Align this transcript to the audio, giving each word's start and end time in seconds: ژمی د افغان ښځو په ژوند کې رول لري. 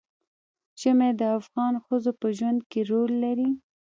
ژمی 0.81 1.11
د 1.19 1.21
افغان 1.39 1.73
ښځو 1.85 2.11
په 2.19 2.27
ژوند 2.37 2.59
کې 2.71 2.79
رول 2.89 3.11
لري. 3.23 3.49